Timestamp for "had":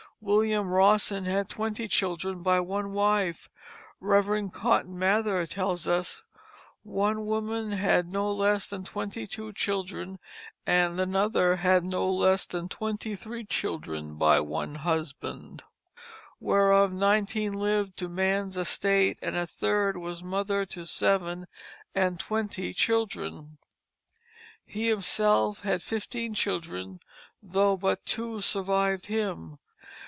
1.25-1.49, 7.71-8.11, 11.55-11.83, 25.61-25.81